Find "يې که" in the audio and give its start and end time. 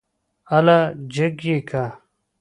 1.49-1.83